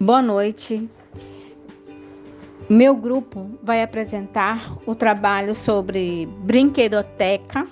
Boa 0.00 0.22
noite. 0.22 0.88
Meu 2.70 2.94
grupo 2.94 3.50
vai 3.64 3.82
apresentar 3.82 4.78
o 4.86 4.94
trabalho 4.94 5.56
sobre 5.56 6.24
brinquedoteca 6.42 7.66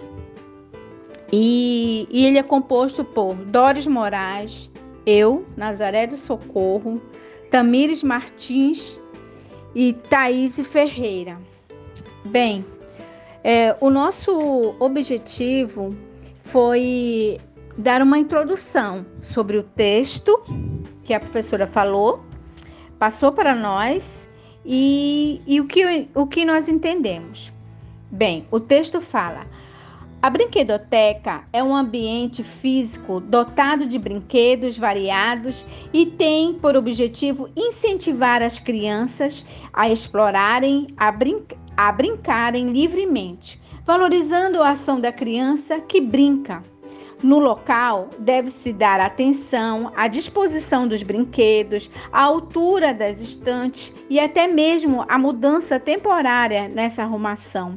e, 1.32 2.08
e, 2.10 2.26
ele 2.26 2.36
é 2.36 2.42
composto 2.42 3.04
por 3.04 3.36
Doris 3.36 3.86
Moraes, 3.86 4.68
eu, 5.06 5.46
Nazaré 5.56 6.04
do 6.08 6.16
Socorro, 6.16 7.00
Tamires 7.48 8.02
Martins 8.02 9.00
e 9.72 9.92
Thaís 9.92 10.58
Ferreira. 10.66 11.38
Bem, 12.24 12.64
é, 13.44 13.76
o 13.80 13.88
nosso 13.88 14.74
objetivo 14.80 15.94
foi 16.42 17.38
dar 17.78 18.02
uma 18.02 18.18
introdução 18.18 19.06
sobre 19.22 19.58
o 19.58 19.62
texto 19.62 20.42
que 21.06 21.14
a 21.14 21.20
professora 21.20 21.66
falou, 21.66 22.22
passou 22.98 23.30
para 23.30 23.54
nós 23.54 24.28
e, 24.64 25.40
e 25.46 25.60
o, 25.60 25.66
que, 25.66 26.08
o 26.14 26.26
que 26.26 26.44
nós 26.44 26.68
entendemos? 26.68 27.52
Bem, 28.10 28.46
o 28.50 28.58
texto 28.58 29.00
fala: 29.00 29.46
a 30.20 30.28
brinquedoteca 30.28 31.44
é 31.52 31.62
um 31.62 31.74
ambiente 31.76 32.42
físico 32.42 33.20
dotado 33.20 33.86
de 33.86 33.98
brinquedos 33.98 34.76
variados 34.76 35.64
e 35.92 36.04
tem 36.06 36.54
por 36.54 36.76
objetivo 36.76 37.48
incentivar 37.54 38.42
as 38.42 38.58
crianças 38.58 39.46
a 39.72 39.88
explorarem, 39.88 40.88
a, 40.96 41.12
brin 41.12 41.44
a 41.76 41.92
brincarem 41.92 42.72
livremente, 42.72 43.60
valorizando 43.84 44.60
a 44.60 44.70
ação 44.70 45.00
da 45.00 45.12
criança 45.12 45.78
que 45.78 46.00
brinca 46.00 46.62
no 47.26 47.40
local, 47.40 48.08
deve-se 48.20 48.72
dar 48.72 49.00
atenção 49.00 49.92
à 49.96 50.06
disposição 50.06 50.86
dos 50.86 51.02
brinquedos, 51.02 51.90
à 52.12 52.22
altura 52.22 52.94
das 52.94 53.20
estantes 53.20 53.92
e 54.08 54.20
até 54.20 54.46
mesmo 54.46 55.04
à 55.08 55.18
mudança 55.18 55.80
temporária 55.80 56.68
nessa 56.68 57.02
arrumação. 57.02 57.76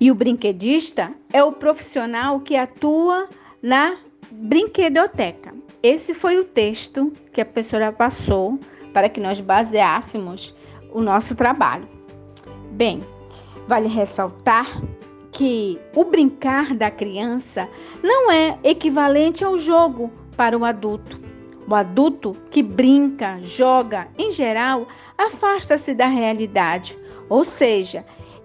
E 0.00 0.10
o 0.10 0.14
brinquedista 0.14 1.12
é 1.32 1.42
o 1.42 1.52
profissional 1.52 2.40
que 2.40 2.56
atua 2.56 3.28
na 3.62 3.96
brinquedoteca. 4.32 5.54
Esse 5.80 6.12
foi 6.12 6.36
o 6.38 6.44
texto 6.44 7.12
que 7.32 7.40
a 7.40 7.44
professora 7.44 7.92
passou 7.92 8.58
para 8.92 9.08
que 9.08 9.20
nós 9.20 9.38
baseássemos 9.40 10.52
o 10.92 11.00
nosso 11.00 11.36
trabalho. 11.36 11.88
Bem, 12.72 13.00
vale 13.68 13.86
ressaltar 13.86 14.66
que 15.34 15.80
o 15.94 16.04
brincar 16.04 16.74
da 16.74 16.90
criança 16.90 17.68
não 18.02 18.30
é 18.30 18.56
equivalente 18.62 19.44
ao 19.44 19.58
jogo 19.58 20.10
para 20.36 20.56
o 20.56 20.64
adulto. 20.64 21.20
O 21.68 21.74
adulto 21.74 22.36
que 22.50 22.62
brinca, 22.62 23.40
joga, 23.42 24.06
em 24.16 24.30
geral, 24.30 24.86
afasta-se 25.18 25.92
da 25.92 26.06
realidade, 26.06 26.96
ou 27.28 27.44
seja, 27.44 28.04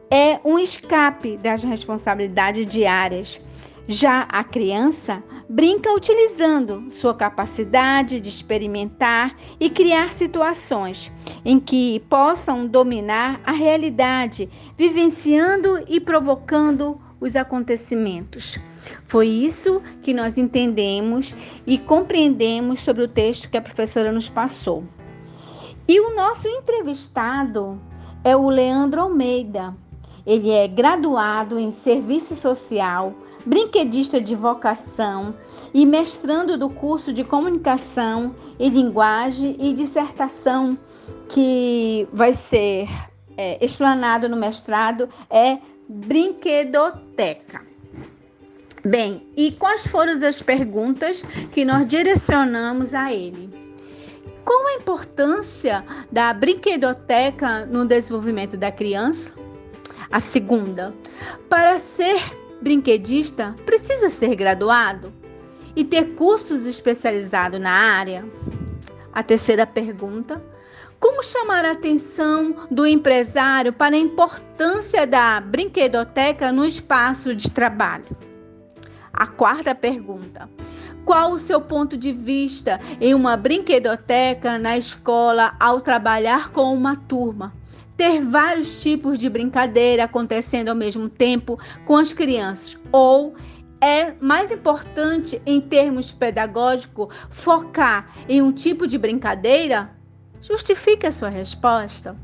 é 0.10 0.40
um 0.44 0.58
escape 0.58 1.38
das 1.38 1.64
responsabilidades 1.64 2.66
diárias. 2.66 3.40
Já 3.88 4.22
a 4.22 4.44
criança 4.44 5.22
brinca 5.50 5.94
utilizando 5.94 6.90
sua 6.90 7.14
capacidade 7.14 8.20
de 8.20 8.30
experimentar 8.30 9.36
e 9.60 9.70
criar 9.70 10.16
situações 10.18 11.12
em 11.44 11.60
que 11.60 12.00
possam 12.10 12.66
dominar 12.66 13.42
a 13.44 13.52
realidade 13.52 14.50
vivenciando 14.80 15.84
e 15.90 16.00
provocando 16.00 16.98
os 17.20 17.36
acontecimentos. 17.36 18.58
Foi 19.04 19.28
isso 19.28 19.82
que 20.02 20.14
nós 20.14 20.38
entendemos 20.38 21.36
e 21.68 21.78
compreendemos 21.78 22.80
sobre 22.80 23.04
o 23.04 23.08
texto 23.10 23.50
que 23.50 23.58
a 23.58 23.62
professora 23.62 24.10
nos 24.10 24.30
passou. 24.30 24.86
E 25.86 26.00
o 26.00 26.16
nosso 26.16 26.48
entrevistado 26.48 27.78
é 28.24 28.38
o 28.38 28.50
Leandro 28.50 29.02
Almeida. 29.02 29.76
Ele 30.26 30.50
é 30.50 30.66
graduado 30.66 31.60
em 31.60 31.72
serviço 31.72 32.34
social, 32.34 33.14
brinquedista 33.46 34.22
de 34.22 34.34
vocação 34.34 35.36
e 35.74 35.86
mestrando 35.86 36.58
do 36.58 36.70
curso 36.70 37.12
de 37.12 37.26
comunicação 37.26 38.34
e 38.58 38.70
linguagem 38.70 39.58
e 39.60 39.74
dissertação 39.74 40.78
que 41.28 42.08
vai 42.14 42.32
ser 42.32 42.88
é, 43.40 43.58
explanado 43.64 44.28
no 44.28 44.36
mestrado 44.36 45.08
é 45.30 45.60
brinquedoteca. 45.88 47.62
Bem, 48.84 49.26
e 49.38 49.52
quais 49.52 49.88
foram 49.88 50.12
as 50.28 50.42
perguntas 50.42 51.24
que 51.54 51.64
nós 51.64 51.88
direcionamos 51.88 52.94
a 52.94 53.14
ele? 53.14 53.50
Qual 54.44 54.68
a 54.68 54.74
importância 54.74 55.86
da 56.12 56.34
brinquedoteca 56.34 57.66
no 57.66 57.86
desenvolvimento 57.86 58.58
da 58.58 58.74
criança? 58.74 59.32
A 60.12 60.20
segunda, 60.20 60.94
para 61.48 61.80
ser 61.80 62.22
brinquedista, 62.62 63.56
precisa 63.66 64.10
ser 64.10 64.36
graduado 64.36 65.14
e 65.78 65.86
ter 65.86 66.14
cursos 66.16 66.66
especializados 66.66 67.62
na 67.62 67.72
área? 67.72 68.26
A 69.14 69.24
terceira 69.24 69.66
pergunta, 69.66 70.42
como 71.00 71.24
chamar 71.24 71.66
a 71.66 71.72
atenção 71.72 72.56
do 72.70 72.86
empresário 72.86 73.72
para 73.72 73.96
a 73.96 74.00
importância 74.00 75.08
da 75.08 75.40
brinquedoteca 75.40 76.52
no 76.52 76.66
espaço 76.66 77.34
de 77.34 77.50
trabalho? 77.50 78.06
A 79.14 79.26
quarta 79.26 79.74
pergunta: 79.74 80.50
qual 81.06 81.32
o 81.32 81.40
seu 81.40 81.62
ponto 81.62 81.98
de 81.98 82.12
vista 82.12 82.80
em 83.00 83.14
uma 83.14 83.36
brinquedoteca 83.38 84.58
na 84.58 84.78
escola 84.78 85.56
ao 85.60 85.82
trabalhar 85.82 86.52
com 86.52 86.74
uma 86.74 86.96
turma? 86.96 87.54
Ter 87.98 88.24
vários 88.24 88.82
tipos 88.82 89.20
de 89.20 89.30
brincadeira 89.30 90.06
acontecendo 90.06 90.70
ao 90.70 90.76
mesmo 90.76 91.10
tempo 91.10 91.60
com 91.86 91.98
as 91.98 92.14
crianças 92.14 92.78
ou 92.92 93.36
é 93.82 94.14
mais 94.22 94.52
importante 94.52 95.42
em 95.46 95.60
termos 95.60 96.12
pedagógicos 96.12 97.14
focar 97.30 98.14
em 98.28 98.42
um 98.42 98.52
tipo 98.52 98.86
de 98.86 98.98
brincadeira 98.98 99.99
Justifique 100.42 101.06
a 101.06 101.12
sua 101.12 101.30
resposta. 101.30 102.16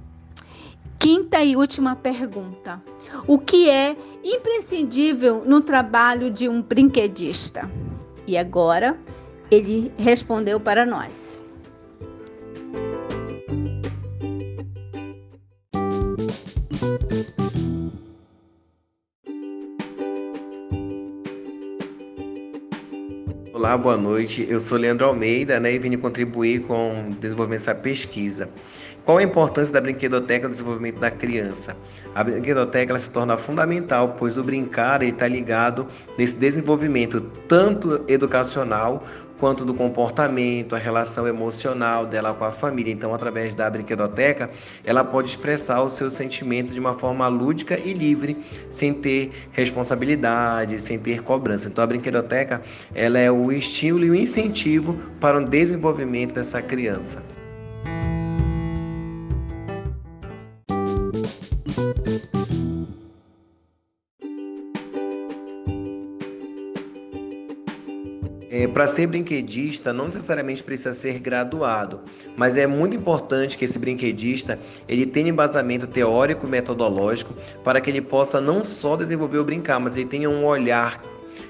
Quinta 0.99 1.43
e 1.43 1.55
última 1.55 1.95
pergunta: 1.95 2.81
O 3.27 3.37
que 3.37 3.69
é 3.69 3.95
imprescindível 4.23 5.43
no 5.45 5.61
trabalho 5.61 6.31
de 6.31 6.47
um 6.47 6.61
brinquedista? 6.61 7.69
E 8.25 8.37
agora 8.37 8.97
ele 9.51 9.91
respondeu 9.97 10.59
para 10.59 10.85
nós. 10.85 11.43
Olá, 23.65 23.75
boa 23.75 23.97
noite. 23.97 24.45
Eu 24.47 24.59
sou 24.59 24.77
Leandro 24.77 25.07
Almeida 25.07 25.59
né, 25.59 25.73
e 25.73 25.79
vim 25.79 25.97
contribuir 25.97 26.61
com 26.67 27.07
o 27.07 27.13
desenvolvimento 27.15 27.61
dessa 27.61 27.73
pesquisa. 27.73 28.47
Qual 29.03 29.17
a 29.17 29.23
importância 29.23 29.73
da 29.73 29.81
brinquedoteca 29.81 30.47
no 30.47 30.51
desenvolvimento 30.51 30.99
da 30.99 31.09
criança? 31.09 31.75
A 32.13 32.23
brinquedoteca 32.23 32.95
se 32.99 33.09
torna 33.09 33.35
fundamental, 33.35 34.15
pois 34.19 34.37
o 34.37 34.43
brincar 34.43 35.01
está 35.01 35.27
ligado 35.27 35.87
nesse 36.15 36.37
desenvolvimento 36.37 37.19
tanto 37.47 38.05
educacional 38.07 39.03
quanto 39.39 39.65
do 39.65 39.73
comportamento, 39.73 40.75
a 40.75 40.77
relação 40.77 41.27
emocional 41.27 42.05
dela 42.05 42.33
com 42.33 42.45
a 42.45 42.51
família. 42.51 42.91
Então, 42.91 43.13
através 43.13 43.53
da 43.53 43.69
brinquedoteca, 43.69 44.49
ela 44.83 45.03
pode 45.03 45.29
expressar 45.29 45.81
o 45.81 45.89
seu 45.89 46.09
sentimento 46.09 46.73
de 46.73 46.79
uma 46.79 46.93
forma 46.93 47.27
lúdica 47.27 47.79
e 47.79 47.93
livre, 47.93 48.37
sem 48.69 48.93
ter 48.93 49.31
responsabilidade, 49.51 50.79
sem 50.79 50.99
ter 50.99 51.21
cobrança. 51.21 51.67
Então, 51.67 51.83
a 51.83 51.87
brinquedoteca 51.87 52.61
ela 52.93 53.19
é 53.19 53.31
o 53.31 53.51
estímulo 53.51 54.05
e 54.05 54.09
o 54.09 54.15
incentivo 54.15 54.93
para 55.19 55.37
o 55.37 55.45
desenvolvimento 55.45 56.33
dessa 56.33 56.61
criança. 56.61 57.23
Para 68.75 68.87
ser 68.87 69.07
brinquedista, 69.07 69.93
não 69.93 70.07
necessariamente 70.07 70.61
precisa 70.61 70.91
ser 70.91 71.17
graduado, 71.19 72.01
mas 72.35 72.57
é 72.57 72.67
muito 72.67 72.93
importante 72.93 73.57
que 73.57 73.63
esse 73.63 73.79
brinquedista 73.79 74.59
ele 74.85 75.05
tenha 75.05 75.29
embasamento 75.29 75.87
teórico 75.87 76.45
e 76.45 76.49
metodológico 76.49 77.33
para 77.63 77.79
que 77.79 77.89
ele 77.89 78.01
possa 78.01 78.41
não 78.41 78.65
só 78.65 78.97
desenvolver 78.97 79.37
o 79.37 79.45
brincar, 79.45 79.79
mas 79.79 79.95
ele 79.95 80.03
tenha 80.03 80.29
um 80.29 80.43
olhar 80.43 81.01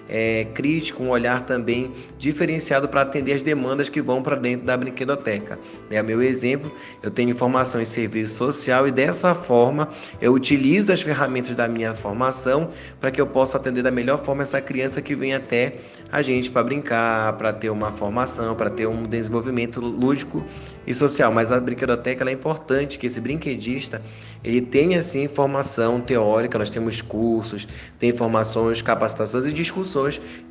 é, 0.07 0.45
crítico, 0.53 1.03
um 1.03 1.09
olhar 1.09 1.45
também 1.45 1.91
diferenciado 2.17 2.87
para 2.87 3.01
atender 3.01 3.33
as 3.33 3.41
demandas 3.41 3.89
que 3.89 4.01
vão 4.01 4.21
para 4.21 4.35
dentro 4.35 4.65
da 4.65 4.75
brinquedoteca. 4.77 5.59
É 5.89 6.01
meu 6.01 6.21
exemplo, 6.21 6.71
eu 7.01 7.11
tenho 7.11 7.35
formação 7.35 7.81
em 7.81 7.85
serviço 7.85 8.35
social 8.35 8.87
e 8.87 8.91
dessa 8.91 9.33
forma 9.33 9.89
eu 10.21 10.33
utilizo 10.33 10.91
as 10.91 11.01
ferramentas 11.01 11.55
da 11.55 11.67
minha 11.67 11.93
formação 11.93 12.69
para 12.99 13.11
que 13.11 13.19
eu 13.19 13.27
possa 13.27 13.57
atender 13.57 13.83
da 13.83 13.91
melhor 13.91 14.23
forma 14.23 14.43
essa 14.43 14.61
criança 14.61 15.01
que 15.01 15.15
vem 15.15 15.33
até 15.33 15.75
a 16.11 16.21
gente 16.21 16.49
para 16.49 16.63
brincar, 16.63 17.33
para 17.33 17.51
ter 17.51 17.69
uma 17.69 17.91
formação, 17.91 18.55
para 18.55 18.69
ter 18.69 18.87
um 18.87 19.03
desenvolvimento 19.03 19.79
lúdico 19.79 20.43
e 20.85 20.93
social. 20.93 21.31
Mas 21.31 21.51
a 21.51 21.59
brinquedoteca 21.59 22.27
é 22.29 22.31
importante 22.31 22.97
que 22.97 23.07
esse 23.07 23.19
brinquedista 23.19 24.01
ele 24.43 24.61
tenha 24.61 24.99
assim 24.99 25.27
formação 25.27 25.99
teórica. 25.99 26.57
Nós 26.57 26.69
temos 26.69 27.01
cursos, 27.01 27.67
tem 27.99 28.15
formações, 28.15 28.81
capacitações 28.81 29.45
e 29.45 29.53
discussões 29.53 29.74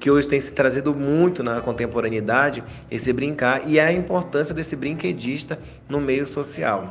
que 0.00 0.10
hoje 0.10 0.28
tem 0.28 0.40
se 0.40 0.52
trazido 0.52 0.94
muito 0.94 1.42
na 1.42 1.60
contemporaneidade 1.60 2.62
esse 2.90 3.12
brincar 3.12 3.68
e 3.68 3.78
a 3.80 3.92
importância 3.92 4.54
desse 4.54 4.76
brinquedista 4.76 5.58
no 5.88 6.00
meio 6.00 6.26
social. 6.26 6.90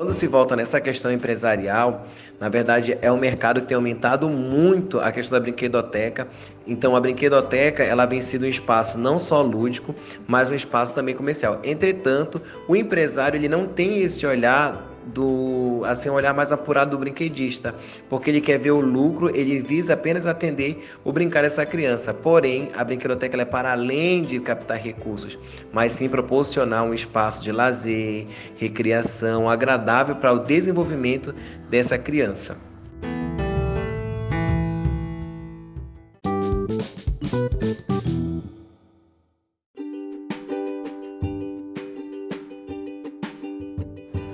Quando 0.00 0.12
se 0.12 0.26
volta 0.26 0.56
nessa 0.56 0.80
questão 0.80 1.12
empresarial, 1.12 2.06
na 2.40 2.48
verdade 2.48 2.96
é 3.02 3.12
um 3.12 3.18
mercado 3.18 3.60
que 3.60 3.66
tem 3.66 3.74
aumentado 3.74 4.30
muito 4.30 4.98
a 4.98 5.12
questão 5.12 5.38
da 5.38 5.42
brinquedoteca. 5.42 6.26
Então 6.66 6.96
a 6.96 7.00
brinquedoteca 7.02 7.82
ela 7.82 8.06
vem 8.06 8.22
sido 8.22 8.46
um 8.46 8.48
espaço 8.48 8.98
não 8.98 9.18
só 9.18 9.42
lúdico, 9.42 9.94
mas 10.26 10.50
um 10.50 10.54
espaço 10.54 10.94
também 10.94 11.14
comercial. 11.14 11.60
Entretanto, 11.62 12.40
o 12.66 12.74
empresário 12.74 13.36
ele 13.36 13.46
não 13.46 13.66
tem 13.66 14.00
esse 14.00 14.24
olhar 14.24 14.90
do 15.14 15.82
assim 15.84 16.08
um 16.08 16.14
olhar 16.14 16.34
mais 16.34 16.52
apurado 16.52 16.92
do 16.92 16.98
brinquedista, 16.98 17.74
porque 18.08 18.30
ele 18.30 18.40
quer 18.40 18.58
ver 18.58 18.70
o 18.70 18.80
lucro, 18.80 19.34
ele 19.36 19.60
visa 19.60 19.94
apenas 19.94 20.26
atender 20.26 20.84
o 21.04 21.12
brincar 21.12 21.42
dessa 21.42 21.66
criança. 21.66 22.14
Porém, 22.14 22.68
a 22.76 22.84
brinquedoteca 22.84 23.40
é 23.40 23.44
para 23.44 23.72
além 23.72 24.22
de 24.22 24.38
captar 24.40 24.78
recursos, 24.78 25.38
mas 25.72 25.92
sim 25.92 26.08
proporcionar 26.08 26.84
um 26.84 26.94
espaço 26.94 27.42
de 27.42 27.52
lazer, 27.52 28.26
recreação 28.56 29.48
agradável 29.48 30.16
para 30.16 30.32
o 30.32 30.38
desenvolvimento 30.38 31.34
dessa 31.68 31.98
criança. 31.98 32.69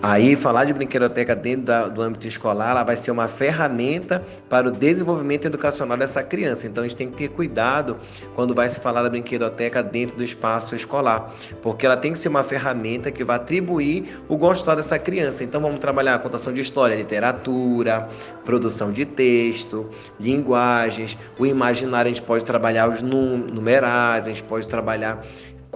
Aí, 0.09 0.37
falar 0.37 0.67
de 0.67 0.73
brinquedoteca 0.73 1.35
dentro 1.35 1.65
da, 1.65 1.89
do 1.89 2.01
âmbito 2.01 2.29
escolar, 2.29 2.71
ela 2.71 2.85
vai 2.85 2.95
ser 2.95 3.11
uma 3.11 3.27
ferramenta 3.27 4.25
para 4.49 4.69
o 4.69 4.71
desenvolvimento 4.71 5.47
educacional 5.47 5.99
dessa 5.99 6.23
criança. 6.23 6.65
Então, 6.69 6.85
a 6.85 6.87
gente 6.87 6.97
tem 6.97 7.11
que 7.11 7.17
ter 7.17 7.29
cuidado 7.31 7.97
quando 8.37 8.55
vai 8.55 8.69
se 8.69 8.79
falar 8.79 9.03
da 9.03 9.11
brinquedoteca 9.11 9.83
dentro 9.83 10.17
do 10.17 10.23
espaço 10.23 10.77
escolar, 10.77 11.35
porque 11.61 11.85
ela 11.85 11.97
tem 11.97 12.13
que 12.13 12.21
ser 12.21 12.29
uma 12.29 12.45
ferramenta 12.45 13.11
que 13.11 13.25
vai 13.25 13.35
atribuir 13.35 14.21
o 14.29 14.37
gostar 14.37 14.77
dessa 14.77 14.97
criança. 14.97 15.43
Então, 15.43 15.61
vamos 15.61 15.81
trabalhar 15.81 16.15
a 16.15 16.19
contação 16.21 16.55
de 16.55 16.61
história, 16.61 16.95
literatura, 16.95 18.09
produção 18.45 18.93
de 18.93 19.05
texto, 19.05 19.91
linguagens, 20.21 21.19
o 21.37 21.45
imaginário, 21.45 22.13
a 22.13 22.15
gente 22.15 22.23
pode 22.23 22.45
trabalhar 22.45 22.89
os 22.89 23.03
numerais, 23.03 24.27
a 24.27 24.29
gente 24.29 24.45
pode 24.45 24.69
trabalhar 24.69 25.21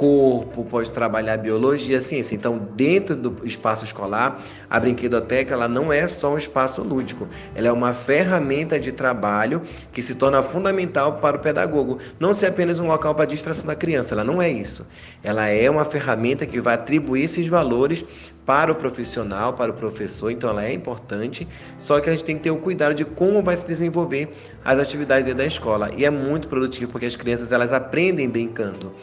corpo, 0.00 0.64
pode 0.64 0.90
trabalhar 0.90 1.36
biologia, 1.36 2.00
ciência. 2.00 2.34
Então, 2.34 2.56
dentro 2.74 3.14
do 3.14 3.46
espaço 3.46 3.84
escolar, 3.84 4.42
a 4.70 4.80
brinquedoteca 4.80 5.52
ela 5.52 5.68
não 5.68 5.92
é 5.92 6.08
só 6.08 6.32
um 6.32 6.38
espaço 6.38 6.82
lúdico, 6.82 7.28
ela 7.54 7.68
é 7.68 7.72
uma 7.72 7.92
ferramenta 7.92 8.80
de 8.80 8.92
trabalho 8.92 9.60
que 9.92 10.02
se 10.02 10.14
torna 10.14 10.42
fundamental 10.42 11.18
para 11.18 11.36
o 11.36 11.40
pedagogo. 11.40 11.98
Não 12.18 12.32
ser 12.32 12.46
apenas 12.46 12.80
um 12.80 12.86
local 12.86 13.14
para 13.14 13.26
distração 13.26 13.66
da 13.66 13.74
criança, 13.74 14.14
ela 14.14 14.24
não 14.24 14.40
é 14.40 14.48
isso. 14.48 14.86
Ela 15.22 15.48
é 15.48 15.68
uma 15.68 15.84
ferramenta 15.84 16.46
que 16.46 16.58
vai 16.60 16.76
atribuir 16.76 17.24
esses 17.24 17.46
valores 17.46 18.02
para 18.46 18.72
o 18.72 18.74
profissional, 18.74 19.52
para 19.52 19.70
o 19.70 19.74
professor, 19.74 20.30
então 20.30 20.48
ela 20.48 20.64
é 20.64 20.72
importante, 20.72 21.46
só 21.78 22.00
que 22.00 22.08
a 22.08 22.12
gente 22.12 22.24
tem 22.24 22.36
que 22.36 22.42
ter 22.44 22.50
o 22.50 22.56
cuidado 22.56 22.94
de 22.94 23.04
como 23.04 23.42
vai 23.42 23.54
se 23.54 23.66
desenvolver 23.66 24.34
as 24.64 24.78
atividades 24.78 25.26
dentro 25.26 25.38
da 25.38 25.46
escola. 25.46 25.90
E 25.94 26.06
é 26.06 26.10
muito 26.10 26.48
produtivo 26.48 26.90
porque 26.90 27.04
as 27.04 27.16
crianças 27.16 27.52
elas 27.52 27.70
aprendem 27.70 28.30
brincando. 28.30 28.94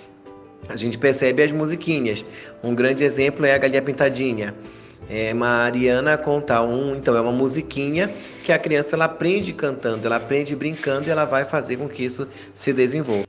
A 0.69 0.75
gente 0.75 0.98
percebe 0.98 1.44
as 1.44 1.51
musiquinhas. 1.51 2.25
Um 2.63 2.75
grande 2.75 3.04
exemplo 3.04 3.45
é 3.45 3.54
a 3.54 3.57
Galinha 3.57 3.81
Pintadinha. 3.81 4.54
É, 5.09 5.33
Mariana 5.33 6.18
conta 6.18 6.62
um, 6.62 6.95
então 6.95 7.15
é 7.15 7.21
uma 7.21 7.31
musiquinha 7.31 8.09
que 8.44 8.51
a 8.51 8.59
criança 8.59 8.95
ela 8.95 9.06
aprende 9.06 9.54
cantando, 9.54 10.06
ela 10.06 10.18
aprende 10.18 10.56
brincando 10.56 11.07
e 11.07 11.09
ela 11.09 11.24
vai 11.24 11.45
fazer 11.45 11.77
com 11.77 11.88
que 11.88 12.04
isso 12.04 12.27
se 12.54 12.74
desenvolva. 12.74 13.27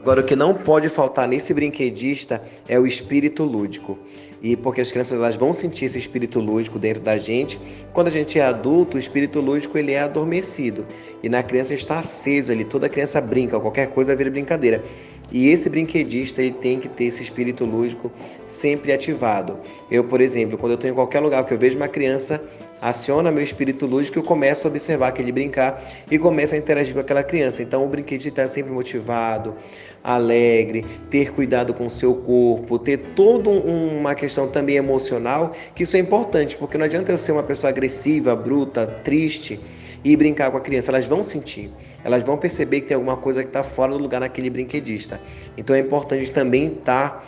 Agora, 0.00 0.22
o 0.22 0.24
que 0.24 0.34
não 0.34 0.54
pode 0.54 0.88
faltar 0.88 1.28
nesse 1.28 1.52
brinquedista 1.52 2.42
é 2.66 2.78
o 2.78 2.86
espírito 2.86 3.44
lúdico. 3.44 3.98
E 4.42 4.56
porque 4.56 4.80
as 4.80 4.90
crianças 4.90 5.12
elas 5.12 5.36
vão 5.36 5.52
sentir 5.52 5.84
esse 5.84 5.98
espírito 5.98 6.40
lúdico 6.40 6.78
dentro 6.78 7.02
da 7.02 7.18
gente. 7.18 7.60
Quando 7.92 8.06
a 8.06 8.10
gente 8.10 8.38
é 8.38 8.42
adulto, 8.42 8.96
o 8.96 9.00
espírito 9.00 9.40
lúdico 9.40 9.76
ele 9.76 9.92
é 9.92 10.00
adormecido. 10.00 10.86
E 11.22 11.28
na 11.28 11.42
criança 11.42 11.74
está 11.74 11.98
aceso 11.98 12.50
ali. 12.50 12.64
Toda 12.64 12.88
criança 12.88 13.20
brinca, 13.20 13.60
qualquer 13.60 13.88
coisa 13.88 14.16
vira 14.16 14.30
brincadeira. 14.30 14.82
E 15.30 15.50
esse 15.50 15.68
brinquedista 15.68 16.40
ele 16.40 16.52
tem 16.52 16.80
que 16.80 16.88
ter 16.88 17.04
esse 17.04 17.22
espírito 17.22 17.66
lúdico 17.66 18.10
sempre 18.46 18.92
ativado. 18.92 19.58
Eu, 19.90 20.02
por 20.04 20.22
exemplo, 20.22 20.56
quando 20.56 20.72
eu 20.72 20.76
estou 20.76 20.90
em 20.90 20.94
qualquer 20.94 21.20
lugar 21.20 21.44
que 21.44 21.52
eu 21.52 21.58
vejo 21.58 21.76
uma 21.76 21.88
criança 21.88 22.42
aciona 22.80 23.30
meu 23.30 23.42
espírito 23.42 23.86
lúdico, 23.86 24.18
eu 24.18 24.22
começo 24.22 24.66
a 24.66 24.70
observar 24.70 25.08
aquele 25.08 25.32
brincar 25.32 25.82
e 26.10 26.18
começo 26.18 26.54
a 26.54 26.58
interagir 26.58 26.94
com 26.94 27.00
aquela 27.00 27.22
criança. 27.22 27.62
Então 27.62 27.84
o 27.84 27.88
brinquedo 27.88 28.24
está 28.26 28.46
sempre 28.46 28.72
motivado, 28.72 29.54
alegre, 30.02 30.84
ter 31.10 31.32
cuidado 31.32 31.74
com 31.74 31.86
o 31.86 31.90
seu 31.90 32.14
corpo, 32.14 32.78
ter 32.78 32.98
toda 33.14 33.50
uma 33.50 34.14
questão 34.14 34.48
também 34.48 34.76
emocional, 34.76 35.52
que 35.74 35.82
isso 35.82 35.96
é 35.96 36.00
importante, 36.00 36.56
porque 36.56 36.78
não 36.78 36.86
adianta 36.86 37.12
eu 37.12 37.16
ser 37.18 37.32
uma 37.32 37.42
pessoa 37.42 37.70
agressiva, 37.70 38.34
bruta, 38.34 38.86
triste 39.04 39.60
e 40.02 40.16
brincar 40.16 40.50
com 40.50 40.56
a 40.56 40.60
criança, 40.60 40.90
elas 40.90 41.06
vão 41.06 41.22
sentir, 41.22 41.70
elas 42.02 42.22
vão 42.22 42.38
perceber 42.38 42.80
que 42.80 42.88
tem 42.88 42.94
alguma 42.94 43.16
coisa 43.16 43.42
que 43.42 43.50
está 43.50 43.62
fora 43.62 43.92
do 43.92 43.98
lugar 43.98 44.20
naquele 44.20 44.48
brinquedista. 44.48 45.20
Então 45.56 45.76
é 45.76 45.80
importante 45.80 46.32
também 46.32 46.68
estar 46.68 47.10
tá 47.10 47.24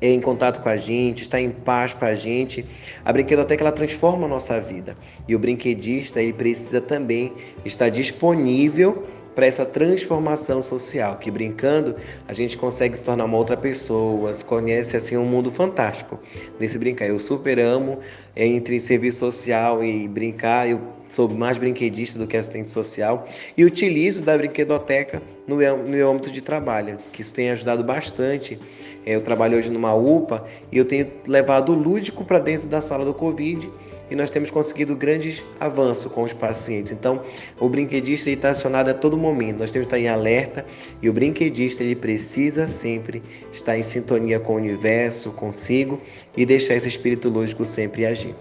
em 0.00 0.20
contato 0.20 0.60
com 0.62 0.68
a 0.68 0.76
gente, 0.76 1.22
está 1.22 1.40
em 1.40 1.50
paz 1.50 1.94
com 1.94 2.04
a 2.04 2.14
gente. 2.14 2.64
A 3.04 3.12
brinquedoteca 3.12 3.62
ela 3.62 3.72
transforma 3.72 4.26
a 4.26 4.28
nossa 4.28 4.60
vida. 4.60 4.96
E 5.26 5.34
o 5.34 5.38
brinquedista 5.38 6.20
ele 6.20 6.32
precisa 6.32 6.80
também 6.80 7.32
estar 7.64 7.88
disponível 7.88 9.06
para 9.36 9.44
essa 9.44 9.66
transformação 9.66 10.62
social, 10.62 11.18
que 11.18 11.30
brincando 11.30 11.94
a 12.26 12.32
gente 12.32 12.56
consegue 12.56 12.96
se 12.96 13.04
tornar 13.04 13.26
uma 13.26 13.36
outra 13.36 13.54
pessoa, 13.54 14.32
se 14.32 14.42
conhece 14.42 14.96
assim 14.96 15.14
um 15.14 15.26
mundo 15.26 15.52
fantástico 15.52 16.18
desse 16.58 16.78
brincar. 16.78 17.06
Eu 17.06 17.18
super 17.18 17.58
amo 17.58 18.00
entre 18.34 18.80
serviço 18.80 19.18
social 19.18 19.84
e 19.84 20.08
brincar, 20.08 20.70
eu 20.70 20.80
sou 21.06 21.28
mais 21.28 21.58
brinquedista 21.58 22.18
do 22.18 22.26
que 22.26 22.34
assistente 22.34 22.70
social 22.70 23.28
e 23.56 23.64
utilizo 23.64 24.22
da 24.22 24.36
brinquedoteca 24.38 25.22
no 25.46 25.56
meu 25.56 26.10
âmbito 26.10 26.30
de 26.30 26.40
trabalho, 26.40 26.98
que 27.12 27.20
isso 27.20 27.34
tem 27.34 27.50
ajudado 27.50 27.84
bastante. 27.84 28.58
Eu 29.04 29.20
trabalho 29.20 29.58
hoje 29.58 29.70
numa 29.70 29.94
UPA 29.94 30.46
e 30.72 30.78
eu 30.78 30.84
tenho 30.86 31.12
levado 31.26 31.72
o 31.72 31.74
lúdico 31.74 32.24
para 32.24 32.38
dentro 32.38 32.66
da 32.66 32.80
sala 32.80 33.04
do 33.04 33.12
Covid 33.12 33.70
e 34.10 34.16
nós 34.16 34.30
temos 34.30 34.50
conseguido 34.50 34.94
grandes 34.94 35.42
avanços 35.58 36.10
com 36.10 36.22
os 36.22 36.32
pacientes. 36.32 36.92
Então, 36.92 37.22
o 37.58 37.68
brinquedista 37.68 38.30
está 38.30 38.50
acionado 38.50 38.90
a 38.90 38.94
todo 38.94 39.16
momento, 39.16 39.58
nós 39.58 39.70
temos 39.70 39.88
que 39.88 39.94
estar 39.94 39.98
em 39.98 40.08
alerta 40.08 40.64
e 41.02 41.08
o 41.08 41.12
brinquedista 41.12 41.82
ele 41.82 41.96
precisa 41.96 42.66
sempre 42.66 43.22
estar 43.52 43.76
em 43.78 43.82
sintonia 43.82 44.38
com 44.38 44.54
o 44.54 44.56
universo, 44.56 45.30
consigo 45.32 46.00
e 46.36 46.46
deixar 46.46 46.74
esse 46.74 46.88
espírito 46.88 47.28
lúdico 47.28 47.64
sempre 47.64 48.06
agir. 48.06 48.34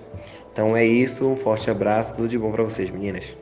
Então 0.52 0.76
é 0.76 0.86
isso, 0.86 1.28
um 1.28 1.36
forte 1.36 1.70
abraço, 1.70 2.16
tudo 2.16 2.30
de 2.30 2.38
bom 2.38 2.52
para 2.52 2.64
vocês, 2.64 2.90
meninas. 2.90 3.36